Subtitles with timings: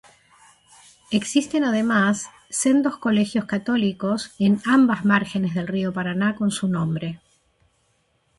[1.11, 7.19] Existen además sendos colegios católicos en ambas márgenes del río Paraná con su nombre.